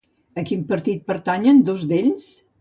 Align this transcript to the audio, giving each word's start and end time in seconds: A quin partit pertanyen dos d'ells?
A 0.41 0.43
quin 0.51 0.63
partit 0.71 1.03
pertanyen 1.11 1.61
dos 1.69 1.85
d'ells? 1.93 2.27